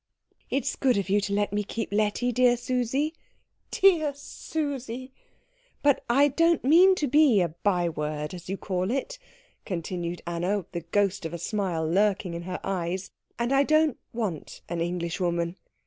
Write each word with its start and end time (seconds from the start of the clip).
"It 0.49 0.63
is 0.63 0.75
good 0.75 0.97
of 0.97 1.09
you 1.11 1.21
to 1.21 1.33
let 1.33 1.53
me 1.53 1.63
keep 1.63 1.93
Letty, 1.93 2.31
dear 2.31 2.57
Susie" 2.57 3.13
"Dear 3.81 4.15
Susie!" 4.15 5.13
"But 5.83 6.03
I 6.09 6.27
don't 6.27 6.63
mean 6.63 6.95
to 6.95 7.07
be 7.07 7.39
a 7.39 7.49
by 7.49 7.87
word, 7.87 8.33
as 8.33 8.49
you 8.49 8.57
call 8.57 8.89
it," 8.89 9.19
continued 9.63 10.23
Anna, 10.25 10.65
the 10.71 10.81
ghost 10.81 11.23
of 11.23 11.35
a 11.35 11.37
smile 11.37 11.87
lurking 11.87 12.33
in 12.33 12.41
her 12.49 12.59
eyes, 12.63 13.11
"and 13.37 13.53
I 13.53 13.61
don't 13.61 13.99
want 14.11 14.61
an 14.67 14.81
Englishwoman. 14.81 15.55